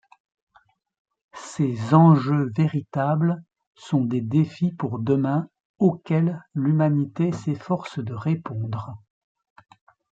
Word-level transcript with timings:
Ces 1.35 1.93
enjeux 1.93 2.51
véritables 2.57 3.43
sont 3.75 4.03
des 4.03 4.21
défis 4.21 4.71
pour 4.71 4.97
demain 4.97 5.47
auxquels 5.77 6.41
l’humanité 6.55 7.31
s’efforce 7.31 7.99
de 7.99 8.15
répondre. 8.15 8.97